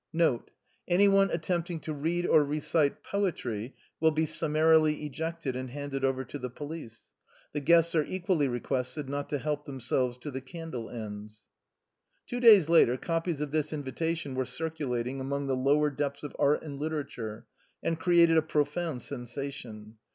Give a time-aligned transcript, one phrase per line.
[0.15, 0.51] N.B.
[0.87, 6.39] Anyone attempting to read or recite poetry will be summarily ejected and handed over to
[6.39, 7.11] the police.
[7.53, 11.45] The guests are equally requested not to help themselves to the candle ends."
[12.25, 16.63] Two days later copies of this invitation were circulating among the lower depths of art
[16.63, 17.45] and literature,
[17.83, 19.97] and created a profound sensation.